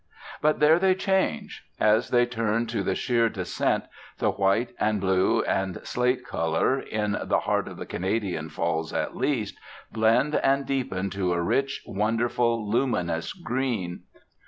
But 0.41 0.59
there 0.59 0.79
they 0.79 0.95
change. 0.95 1.63
As 1.79 2.09
they 2.09 2.25
turn 2.25 2.65
to 2.65 2.81
the 2.81 2.95
sheer 2.95 3.29
descent, 3.29 3.83
the 4.17 4.31
white 4.31 4.71
and 4.79 4.99
blue 4.99 5.43
and 5.43 5.79
slate 5.85 6.25
colour, 6.25 6.79
in 6.79 7.15
the 7.25 7.41
heart 7.41 7.67
of 7.67 7.77
the 7.77 7.85
Canadian 7.85 8.49
Falls 8.49 8.93
at 8.93 9.15
least, 9.15 9.59
blend 9.91 10.33
and 10.33 10.65
deepen 10.65 11.11
to 11.11 11.33
a 11.33 11.39
rich, 11.43 11.83
wonderful, 11.85 12.67
luminous 12.67 13.31
green. 13.33 14.01